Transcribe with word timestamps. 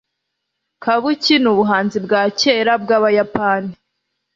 kabuki 0.83 1.33
nubuhanzi 1.43 1.97
bwa 2.05 2.21
kera 2.39 2.73
bwabayapani 2.83 3.73